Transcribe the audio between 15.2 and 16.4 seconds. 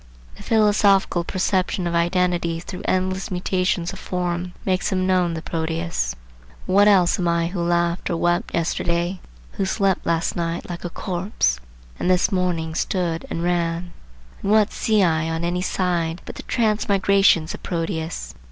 on any side but